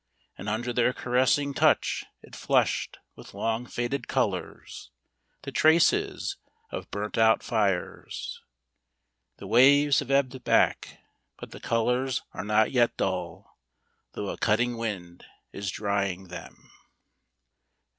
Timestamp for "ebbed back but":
10.09-11.51